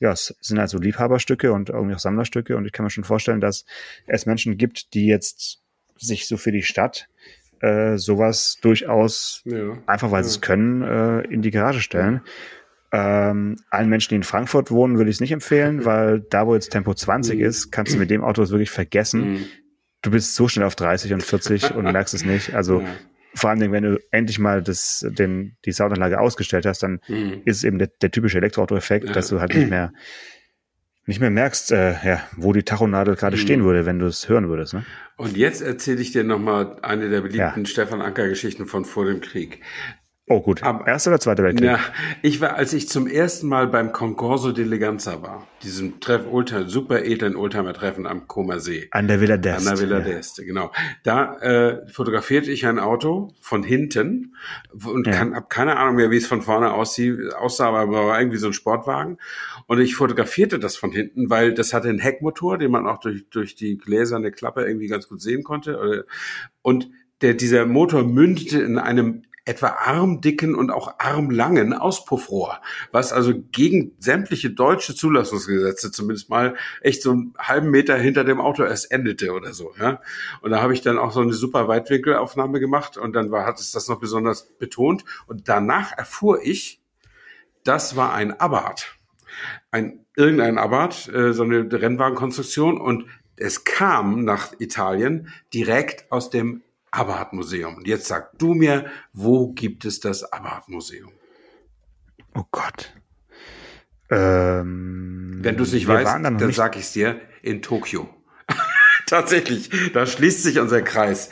[0.00, 3.40] ja, es sind also Liebhaberstücke und irgendwie auch Sammlerstücke und ich kann mir schon vorstellen,
[3.40, 3.64] dass
[4.06, 5.60] es Menschen gibt, die jetzt
[5.96, 7.08] sich so für die Stadt
[7.60, 10.24] äh, sowas durchaus ja, einfach, weil ja.
[10.24, 12.20] sie es können, äh, in die Garage stellen.
[12.92, 16.54] Ähm, allen Menschen, die in Frankfurt wohnen, würde ich es nicht empfehlen, weil da, wo
[16.54, 17.44] jetzt Tempo 20 mhm.
[17.44, 19.32] ist, kannst du mit dem Auto wirklich vergessen.
[19.32, 19.44] Mhm.
[20.02, 22.54] Du bist so schnell auf 30 und 40 und merkst es nicht.
[22.54, 22.86] Also ja.
[23.34, 27.42] Vor allem, wenn du endlich mal das, den, die Soundanlage ausgestellt hast, dann mhm.
[27.44, 29.12] ist es eben der, der typische Elektroauto-Effekt, ja.
[29.12, 29.92] dass du halt nicht mehr
[31.06, 33.40] nicht mehr merkst, äh, ja, wo die Tachonadel gerade mhm.
[33.40, 34.74] stehen würde, wenn du es hören würdest.
[34.74, 34.86] Ne?
[35.16, 37.66] Und jetzt erzähle ich dir nochmal eine der beliebten ja.
[37.66, 39.60] Stefan Anker-Geschichten von vor dem Krieg.
[40.26, 40.62] Oh gut.
[40.62, 41.66] Aber, Erster oder Zweiter Weltkrieg?
[41.66, 41.78] Ja,
[42.22, 47.04] ich war, als ich zum ersten Mal beim Concorso d'Eleganza war, diesem Treff Oldtimer, super
[47.04, 48.88] edlen Oldtimer-Treffen am Comer See.
[48.90, 49.56] An der Villa d'Este.
[49.56, 50.16] An der Villa ja.
[50.16, 50.72] d'Este, genau.
[51.02, 54.34] Da äh, fotografierte ich ein Auto von hinten
[54.82, 55.18] und ja.
[55.18, 58.54] habe keine Ahnung mehr, wie es von vorne aussieht, aussah, aber war irgendwie so ein
[58.54, 59.18] Sportwagen.
[59.66, 63.28] Und ich fotografierte das von hinten, weil das hatte einen Heckmotor, den man auch durch,
[63.28, 66.06] durch die gläserne Klappe irgendwie ganz gut sehen konnte.
[66.62, 66.88] Und
[67.20, 72.60] der, dieser Motor mündete in einem etwa armdicken und auch armlangen Auspuffrohr,
[72.92, 78.40] was also gegen sämtliche deutsche Zulassungsgesetze zumindest mal echt so einen halben Meter hinter dem
[78.40, 79.74] Auto erst endete oder so.
[79.78, 80.00] Ja?
[80.40, 83.60] Und da habe ich dann auch so eine super Weitwinkelaufnahme gemacht und dann war, hat
[83.60, 85.04] es das noch besonders betont.
[85.26, 86.80] Und danach erfuhr ich,
[87.64, 88.96] das war ein Abarth.
[89.70, 96.62] Ein, irgendein Abarth, äh, so eine Rennwagenkonstruktion und es kam nach Italien direkt aus dem
[96.94, 97.76] Abarth-Museum.
[97.76, 101.12] Und jetzt sag du mir, wo gibt es das Abarth-Museum?
[102.34, 102.92] Oh Gott.
[104.10, 108.08] Ähm, Wenn du es nicht weißt, dann, dann sag ich es dir, in Tokio.
[109.06, 111.30] Tatsächlich, da schließt sich unser Kreis.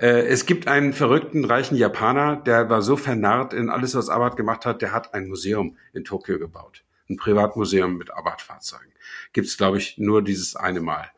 [0.00, 4.36] Äh, es gibt einen verrückten, reichen Japaner, der war so vernarrt in alles, was Abarth
[4.36, 6.84] gemacht hat, der hat ein Museum in Tokio gebaut.
[7.08, 8.92] Ein Privatmuseum mit Abarth-Fahrzeugen.
[9.32, 11.10] Gibt es, glaube ich, nur dieses eine Mal.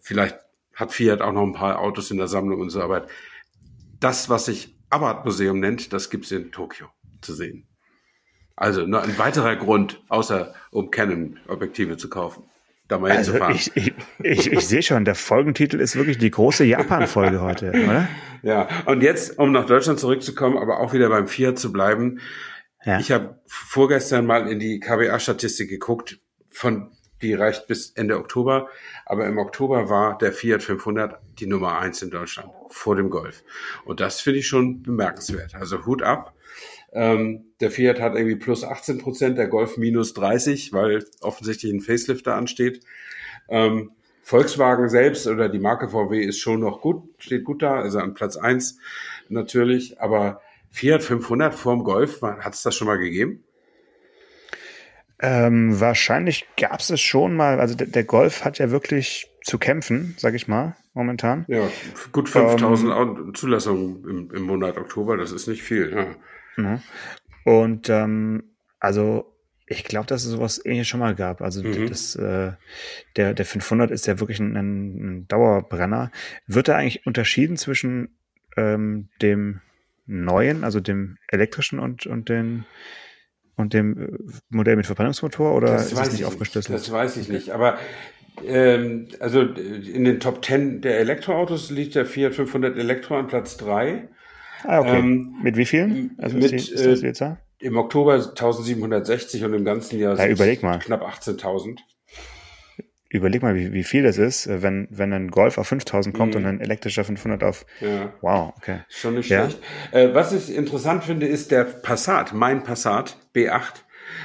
[0.00, 0.38] Vielleicht
[0.74, 3.06] hat Fiat auch noch ein paar Autos in der Sammlung und so, aber
[4.00, 6.86] das, was sich Abarth Museum nennt, das gibt's in Tokio
[7.20, 7.66] zu sehen.
[8.56, 12.44] Also nur ein weiterer Grund, außer um Canon-Objektive zu kaufen.
[12.86, 13.56] Da mal also hinzufahren.
[13.56, 18.08] Ich, ich, ich, ich sehe schon, der Folgentitel ist wirklich die große Japan-Folge heute, oder?
[18.42, 22.20] Ja, und jetzt, um nach Deutschland zurückzukommen, aber auch wieder beim Fiat zu bleiben.
[22.84, 23.00] Ja.
[23.00, 26.92] Ich habe vorgestern mal in die KBA-Statistik geguckt, von
[27.24, 28.68] die reicht bis Ende Oktober.
[29.06, 33.42] Aber im Oktober war der Fiat 500 die Nummer eins in Deutschland vor dem Golf.
[33.84, 35.54] Und das finde ich schon bemerkenswert.
[35.54, 36.34] Also Hut ab.
[36.92, 41.80] Ähm, der Fiat hat irgendwie plus 18 Prozent, der Golf minus 30, weil offensichtlich ein
[41.80, 42.84] Facelift da ansteht.
[43.48, 43.90] Ähm,
[44.22, 48.14] Volkswagen selbst oder die Marke VW ist schon noch gut, steht gut da, also an
[48.14, 48.78] Platz eins
[49.28, 50.00] natürlich.
[50.00, 53.44] Aber Fiat 500 vorm Golf, hat es das schon mal gegeben?
[55.26, 57.58] Ähm, wahrscheinlich gab es es schon mal.
[57.58, 61.46] Also der, der, Golf hat ja wirklich zu kämpfen, sag ich mal, momentan.
[61.48, 61.66] Ja,
[62.12, 65.94] gut 5000 ähm, Zulassungen im, im, Monat Oktober, das ist nicht viel.
[65.96, 66.62] Ja.
[66.62, 66.82] Mhm.
[67.44, 68.42] Und ähm,
[68.80, 69.34] also
[69.66, 71.40] ich glaube, dass es sowas ähnliches schon mal gab.
[71.40, 71.88] Also mhm.
[71.88, 72.52] das, äh,
[73.16, 76.10] der, der 500 ist ja wirklich ein, ein Dauerbrenner.
[76.46, 78.18] Wird da eigentlich unterschieden zwischen
[78.58, 79.62] ähm, dem
[80.04, 82.66] neuen, also dem elektrischen und, und den
[83.56, 84.08] und dem äh,
[84.50, 86.74] Modell mit Verbrennungsmotor oder das ist das nicht aufgeschlüsselt?
[86.74, 87.78] Das weiß ich nicht, aber
[88.46, 93.56] ähm, also in den Top 10 der Elektroautos liegt der Fiat 500 Elektro an Platz
[93.56, 94.08] 3.
[94.64, 94.98] Ah, okay.
[94.98, 96.16] Ähm, mit wie vielen?
[96.18, 100.26] Also mit, ist, die, ist das äh, Im Oktober 1760 und im ganzen Jahr ja,
[100.26, 100.78] überleg mal.
[100.78, 101.78] knapp 18.000
[103.14, 106.34] überleg mal, wie, wie viel das ist, äh, wenn, wenn ein Golf auf 5000 kommt
[106.34, 106.40] mhm.
[106.40, 107.64] und ein elektrischer 500 auf.
[107.80, 108.12] Ja.
[108.20, 108.80] Wow, okay.
[108.88, 109.48] Schon nicht ja.
[109.48, 109.62] schlecht.
[109.92, 113.82] Äh, was ich interessant finde, ist der Passat, mein Passat B8,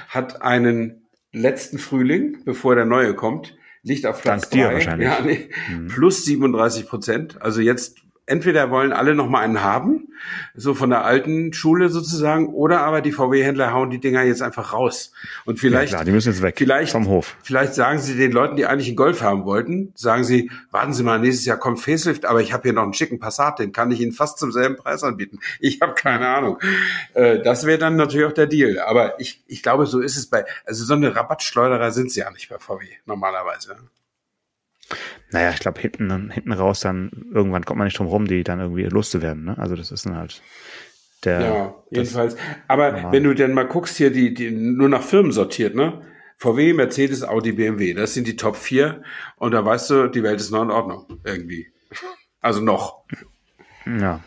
[0.10, 5.08] hat einen letzten Frühling, bevor der neue kommt, liegt auf Platz Dank dir wahrscheinlich.
[5.08, 5.88] Ja, nee, mhm.
[5.88, 7.41] plus 37 Prozent.
[7.41, 7.97] Also jetzt
[8.30, 10.10] entweder wollen alle noch mal einen haben,
[10.56, 14.74] so von der alten Schule sozusagen, oder aber die VW-Händler hauen die Dinger jetzt einfach
[14.74, 15.12] raus.
[15.46, 17.36] Und vielleicht, ja, klar, die müssen jetzt weg vielleicht, vom Hof.
[17.44, 21.04] Vielleicht sagen sie den Leuten, die eigentlich einen Golf haben wollten, sagen sie, warten Sie
[21.04, 23.92] mal, nächstes Jahr kommt Facelift, aber ich habe hier noch einen schicken Passat, den kann
[23.92, 25.39] ich Ihnen fast zum selben Preis anbieten.
[25.60, 26.60] Ich habe keine Ahnung.
[27.13, 28.80] Äh, das wäre dann natürlich auch der Deal.
[28.80, 32.32] Aber ich, ich glaube, so ist es bei, also so eine Rabattschleuderer sind sie ja
[32.32, 33.78] nicht bei VW normalerweise.
[35.32, 38.60] Naja, ich glaube, hinten, hinten raus dann, irgendwann kommt man nicht drum rum, die dann
[38.60, 39.45] irgendwie loszuwerden.
[39.45, 39.58] Ne?
[39.58, 40.41] Also das ist dann halt
[41.23, 41.41] der.
[41.41, 42.36] Ja, jedenfalls.
[42.67, 43.12] Aber ja.
[43.12, 46.02] wenn du denn mal guckst, hier die, die nur nach Firmen sortiert, ne?
[46.38, 49.04] VW, Mercedes, Audi, BMW, das sind die Top 4
[49.38, 51.67] und da weißt du, die Welt ist noch in Ordnung, irgendwie.
[52.39, 53.04] Also noch.
[53.86, 54.21] Ja.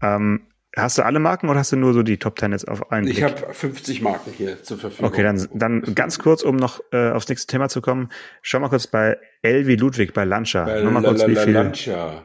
[0.00, 0.47] Ähm,
[0.78, 3.08] Hast du alle Marken oder hast du nur so die Top 10 jetzt auf einen
[3.08, 5.10] Ich habe 50 Marken hier zur Verfügung.
[5.10, 8.10] Okay, dann, dann ganz kurz, um noch äh, aufs nächste Thema zu kommen.
[8.42, 10.64] Schau mal kurz bei Elvi Ludwig, bei Lancia.
[10.64, 11.52] Bei Nur mal kurz, wie viel.
[11.52, 12.24] Lancia.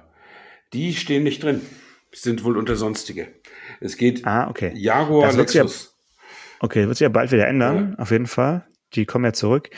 [0.71, 1.61] Die stehen nicht drin.
[2.11, 3.27] Sind wohl unter sonstige.
[3.79, 4.71] Es geht ah, okay.
[4.75, 5.95] Jaguar, das Lexus.
[5.95, 6.19] Ja,
[6.59, 8.03] okay, wird sich ja bald wieder ändern, ja.
[8.03, 8.67] auf jeden Fall.
[8.93, 9.69] Die kommen ja zurück.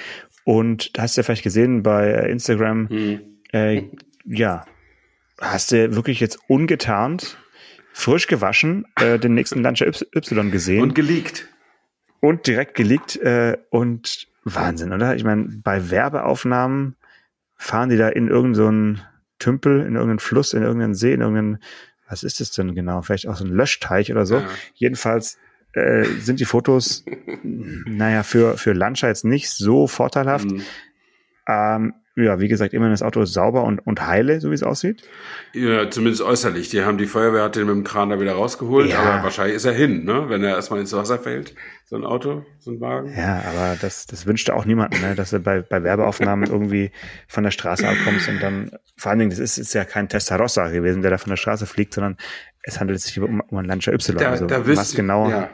[0.44, 3.20] Und da hast du ja vielleicht gesehen bei Instagram, hm.
[3.54, 3.84] äh,
[4.26, 4.66] ja,
[5.40, 7.38] hast du wirklich jetzt ungetarnt
[7.96, 10.84] frisch gewaschen, äh, den nächsten Lancia Y gesehen.
[10.84, 11.48] Und geleakt.
[12.20, 13.16] Und direkt geleakt.
[13.16, 15.16] Äh, und Wahnsinn, oder?
[15.16, 16.98] Ich meine, bei Werbeaufnahmen
[17.56, 19.02] fahren die da in irgendeinen so
[19.40, 21.60] Tümpel, in irgendeinen Fluss, in irgendeinen See, in irgendeinen,
[22.10, 23.02] was ist das denn genau?
[23.02, 24.40] Vielleicht auch so ein Löschteich oder so.
[24.40, 24.48] Ja.
[24.74, 25.40] Jedenfalls
[25.72, 27.06] äh, sind die Fotos,
[27.44, 30.52] naja, für, für Lancia jetzt nicht so vorteilhaft.
[30.52, 30.64] Mhm.
[31.48, 34.64] Ähm, ja, wie gesagt, immerhin das Auto ist sauber und, und heile, so wie es
[34.64, 35.04] aussieht.
[35.54, 36.70] Ja, zumindest äußerlich.
[36.70, 39.00] Die haben die Feuerwehr hat den mit dem Kran da wieder rausgeholt, ja.
[39.00, 40.30] aber wahrscheinlich ist er hin, ne?
[40.30, 43.14] Wenn er erstmal ins Wasser fällt, so ein Auto, so ein Wagen.
[43.16, 45.16] Ja, aber das, das wünschte auch niemanden, ne?
[45.16, 46.92] dass du bei, bei Werbeaufnahmen irgendwie
[47.28, 50.70] von der Straße abkommst und dann, vor allen Dingen, das ist, ist ja kein Testarossa
[50.70, 52.18] gewesen, der da von der Straße fliegt, sondern
[52.64, 54.18] es handelt sich um, um ein Lancia Y.
[54.18, 55.50] Da, also da was genau ja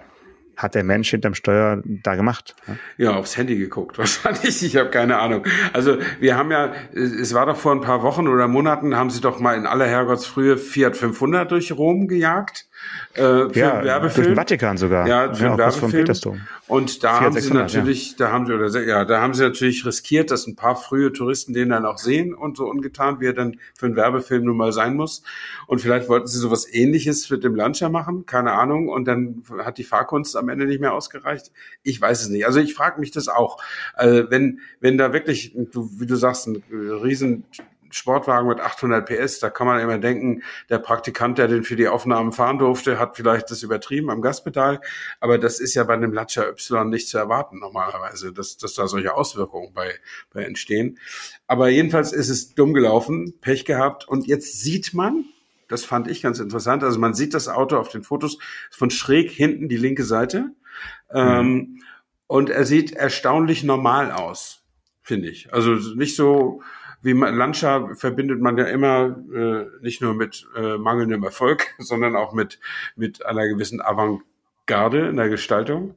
[0.61, 2.55] hat der Mensch hinterm Steuer da gemacht?
[2.97, 4.63] Ja, aufs Handy geguckt wahrscheinlich.
[4.63, 5.45] Ich habe keine Ahnung.
[5.73, 9.21] Also wir haben ja, es war doch vor ein paar Wochen oder Monaten, haben sie
[9.21, 12.67] doch mal in aller Herrgottsfrühe Fiat 500 durch Rom gejagt.
[13.13, 14.25] Äh, für ja, Werbefilm.
[14.25, 15.07] Durch den Vatikan sogar.
[15.07, 16.41] Ja, für ja, Werbefilm.
[16.67, 18.15] Und da haben sie natürlich, ja.
[18.19, 21.53] da haben sie oder ja, da haben sie natürlich riskiert, dass ein paar frühe Touristen
[21.53, 24.71] den dann auch sehen und so ungetan, wie er dann für einen Werbefilm nun mal
[24.71, 25.23] sein muss.
[25.67, 28.87] Und vielleicht wollten sie sowas Ähnliches mit dem Launcher machen, keine Ahnung.
[28.87, 31.51] Und dann hat die Fahrkunst am Ende nicht mehr ausgereicht.
[31.83, 32.45] Ich weiß es nicht.
[32.45, 33.61] Also ich frage mich das auch,
[33.97, 37.43] äh, wenn wenn da wirklich, du, wie du sagst, ein riesen
[37.91, 41.87] Sportwagen mit 800 PS, da kann man immer denken, der Praktikant, der den für die
[41.87, 44.81] Aufnahmen fahren durfte, hat vielleicht das übertrieben am Gaspedal.
[45.19, 48.87] Aber das ist ja bei einem Lancia Y nicht zu erwarten normalerweise, dass, dass da
[48.87, 49.93] solche Auswirkungen bei,
[50.33, 50.97] bei entstehen.
[51.47, 54.07] Aber jedenfalls ist es dumm gelaufen, Pech gehabt.
[54.07, 55.25] Und jetzt sieht man,
[55.67, 58.37] das fand ich ganz interessant, also man sieht das Auto auf den Fotos
[58.69, 60.51] von schräg hinten die linke Seite.
[61.11, 61.15] Mhm.
[61.15, 61.83] Ähm,
[62.27, 64.63] und er sieht erstaunlich normal aus,
[65.01, 65.53] finde ich.
[65.53, 66.61] Also nicht so,
[67.01, 72.15] wie man, Lancia verbindet man ja immer äh, nicht nur mit äh, mangelndem Erfolg, sondern
[72.15, 72.59] auch mit,
[72.95, 75.95] mit einer gewissen Avantgarde in der Gestaltung.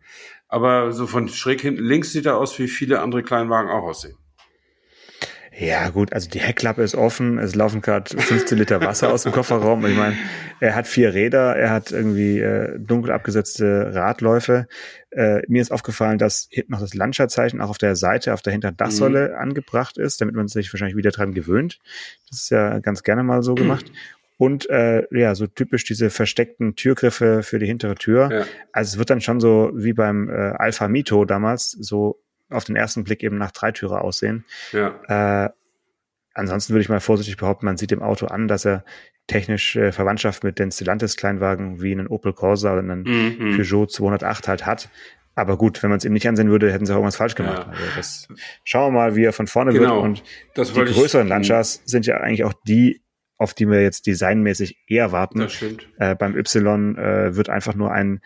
[0.49, 4.17] Aber so von schräg hinten links sieht er aus, wie viele andere Kleinwagen auch aussehen.
[5.57, 9.31] Ja, gut, also die Heckklappe ist offen, es laufen gerade 15 Liter Wasser aus dem
[9.31, 9.87] Kofferraum.
[9.87, 10.17] Ich meine,
[10.59, 14.67] er hat vier Räder, er hat irgendwie äh, dunkel abgesetzte Radläufe.
[15.11, 18.53] Äh, mir ist aufgefallen, dass hinten noch das Lancia-Zeichen auch auf der Seite, auf der
[18.53, 19.35] hinteren Dachsäule mhm.
[19.37, 21.79] angebracht ist, damit man sich wahrscheinlich wieder dran gewöhnt.
[22.29, 23.93] Das ist ja ganz gerne mal so gemacht.
[24.37, 28.31] Und äh, ja, so typisch diese versteckten Türgriffe für die hintere Tür.
[28.33, 28.45] Ja.
[28.73, 32.77] Also es wird dann schon so wie beim äh, Alpha Mito damals, so auf den
[32.77, 34.45] ersten Blick eben nach Dreitürer aussehen.
[34.73, 35.47] Ja.
[35.47, 35.51] Äh,
[36.35, 38.85] ansonsten würde ich mal vorsichtig behaupten, man sieht dem Auto an, dass er
[39.27, 43.57] technisch äh, Verwandtschaft mit den Stellantis Kleinwagen wie einen Opel Corsa oder einen mhm.
[43.57, 44.91] Peugeot 208 halt hat.
[45.37, 47.67] Aber gut, wenn man es ihm nicht ansehen würde, hätten sie auch irgendwas falsch gemacht.
[47.67, 47.73] Ja.
[47.73, 48.29] Also das,
[48.63, 49.97] schauen wir mal, wie er von vorne genau.
[49.97, 50.05] wird.
[50.05, 53.03] Und das die größeren Lancias sind ja eigentlich auch die,
[53.37, 55.41] auf die wir jetzt designmäßig eher warten.
[55.41, 55.89] Das stimmt.
[55.99, 58.21] Äh, beim Y äh, wird einfach nur ein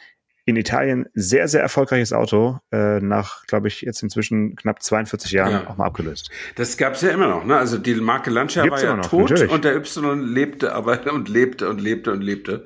[0.49, 5.53] in Italien sehr, sehr erfolgreiches Auto, äh, nach, glaube ich, jetzt inzwischen knapp 42 Jahren
[5.53, 5.67] ja.
[5.67, 6.31] auch mal abgelöst.
[6.55, 7.59] Das gab es ja immer noch, ne?
[7.59, 9.53] Also die Marke Lancia Gibt's war ja noch, tot natürlich.
[9.53, 12.65] und der Y lebte aber und lebte und lebte und lebte.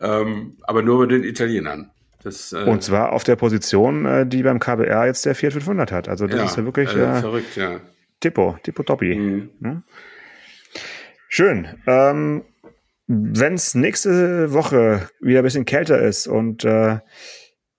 [0.00, 1.92] Ähm, aber nur mit den Italienern.
[2.24, 5.92] Das, äh, und zwar auf der Position, äh, die beim KBR jetzt der Fiat 500
[5.92, 6.08] hat.
[6.08, 7.78] Also das ja, ist ja wirklich also äh, verrückt, ja.
[8.18, 9.14] Tippo, Tippo Toppi.
[9.14, 9.50] Mhm.
[9.60, 9.82] Ne?
[11.28, 11.68] Schön.
[11.86, 12.42] Ähm,
[13.12, 17.00] wenn es nächste Woche wieder ein bisschen kälter ist und äh,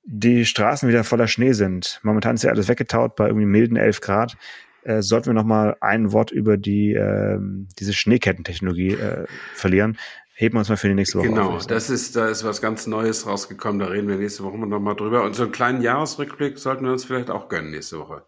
[0.04, 4.02] die Straßen wieder voller Schnee sind, momentan ist ja alles weggetaut bei irgendwie milden 11
[4.02, 4.36] Grad,
[4.84, 7.40] äh, sollten wir noch mal ein Wort über die äh,
[7.80, 9.98] diese Schneekettentechnologie äh, verlieren.
[10.34, 12.62] Heben wir uns mal für die nächste Woche Genau, auf, das ist, da ist was
[12.62, 15.24] ganz Neues rausgekommen, da reden wir nächste Woche noch mal drüber.
[15.24, 18.26] Und so einen kleinen Jahresrückblick sollten wir uns vielleicht auch gönnen nächste Woche.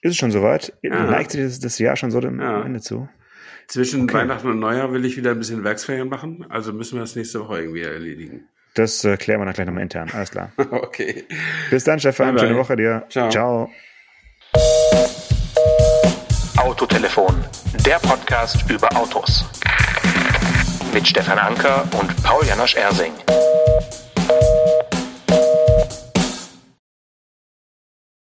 [0.00, 0.72] Ist es schon soweit?
[0.82, 1.10] Ja.
[1.10, 2.62] Neigt sich das, das Jahr schon so dem ja.
[2.62, 3.06] Ende zu?
[3.68, 4.14] Zwischen okay.
[4.14, 7.40] Weihnachten und Neujahr will ich wieder ein bisschen Werksferien machen, also müssen wir das nächste
[7.40, 8.48] Woche irgendwie erledigen.
[8.74, 10.10] Das äh, klären wir dann gleich nochmal intern.
[10.12, 10.52] Alles klar.
[10.70, 11.24] okay.
[11.70, 12.34] Bis dann, Stefan.
[12.34, 13.04] Bye Schöne Woche dir.
[13.08, 13.30] Ciao.
[13.30, 13.70] Ciao.
[16.58, 17.44] Autotelefon,
[17.84, 19.44] der Podcast über Autos.
[20.92, 23.12] Mit Stefan Anker und Paul Janosch Ersing.